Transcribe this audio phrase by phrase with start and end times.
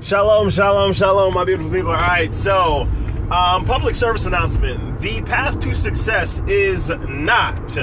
[0.00, 1.90] Shalom, shalom, shalom, my beautiful people.
[1.90, 2.82] All right, so
[3.32, 7.76] um, public service announcement: the path to success is not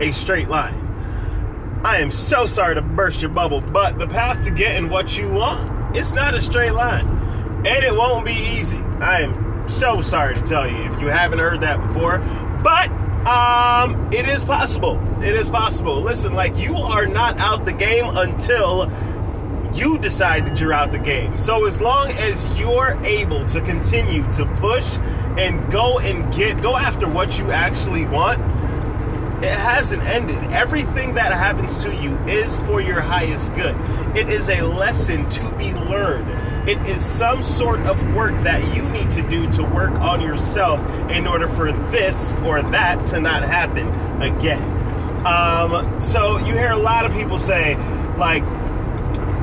[0.00, 1.80] a straight line.
[1.84, 5.28] I am so sorry to burst your bubble, but the path to getting what you
[5.30, 7.08] want is not a straight line,
[7.66, 8.78] and it won't be easy.
[9.00, 12.18] I am so sorry to tell you if you haven't heard that before,
[12.62, 12.90] but
[13.26, 15.02] um, it is possible.
[15.20, 16.00] It is possible.
[16.00, 18.88] Listen, like you are not out the game until
[19.76, 21.36] you decide that you're out the game.
[21.38, 24.86] So as long as you're able to continue to push
[25.36, 28.40] and go and get go after what you actually want,
[29.44, 30.42] it hasn't ended.
[30.50, 33.76] Everything that happens to you is for your highest good.
[34.16, 36.68] It is a lesson to be learned.
[36.68, 40.80] It is some sort of work that you need to do to work on yourself
[41.10, 43.86] in order for this or that to not happen
[44.22, 44.62] again.
[45.26, 47.76] Um, so you hear a lot of people say,
[48.16, 48.42] like,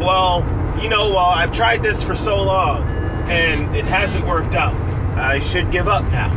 [0.03, 0.41] well,
[0.81, 2.83] you know, well, I've tried this for so long
[3.29, 4.75] and it hasn't worked out.
[5.17, 6.29] I should give up now.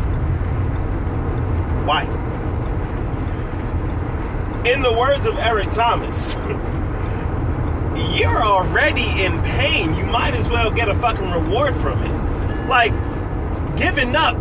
[1.85, 2.05] Why?
[4.65, 6.35] In the words of Eric Thomas,
[8.19, 9.95] you're already in pain.
[9.95, 12.69] You might as well get a fucking reward from it.
[12.69, 12.93] Like,
[13.77, 14.37] giving up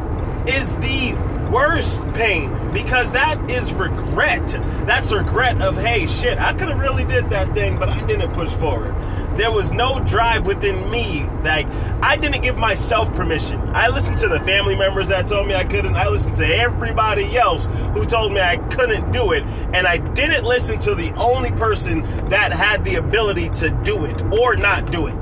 [0.48, 1.14] is the
[1.56, 4.46] worst pain because that is regret.
[4.86, 8.34] That's regret of, hey, shit, I could have really did that thing, but I didn't
[8.34, 8.94] push forward.
[9.38, 11.24] There was no drive within me.
[11.44, 11.66] Like,
[12.02, 13.58] I didn't give myself permission.
[13.70, 15.96] I listened to the family members that told me I couldn't.
[15.96, 19.44] I listened to everybody else who told me I couldn't do it.
[19.74, 24.22] And I didn't listen to the only person that had the ability to do it
[24.24, 25.16] or not do it.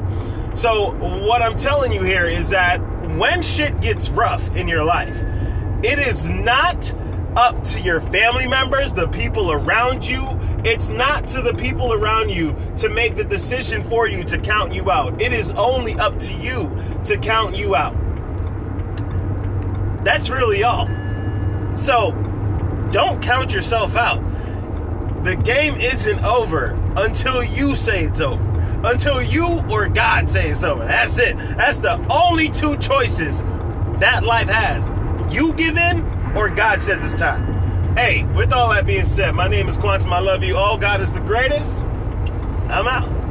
[0.58, 0.94] So,
[1.26, 2.80] what I'm telling you here is that
[3.18, 5.24] when shit gets rough in your life,
[5.84, 6.94] it is not
[7.36, 10.26] up to your family members, the people around you.
[10.64, 14.74] It's not to the people around you to make the decision for you to count
[14.74, 15.22] you out.
[15.22, 16.72] It is only up to you
[17.06, 17.96] to count you out.
[20.04, 20.88] That's really all.
[21.76, 22.12] So,
[22.92, 24.22] don't count yourself out.
[25.24, 28.42] The game isn't over until you say it's over.
[28.86, 30.86] Until you or God say it's over.
[30.86, 31.38] That's it.
[31.38, 33.42] That's the only two choices
[34.00, 34.90] that life has.
[35.34, 36.02] You give in
[36.36, 37.44] or God says it's time.
[37.96, 40.14] Hey, with all that being said, my name is Quantum.
[40.14, 40.78] I love you all.
[40.78, 41.82] God is the greatest.
[42.70, 43.23] I'm out.